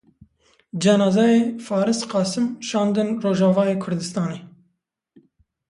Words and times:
Cenazeyê 0.81 1.39
Faris 1.65 2.01
Qasim 2.11 2.47
şandin 2.67 3.09
Rojavayê 3.23 3.75
Kurdistanê. 3.83 4.39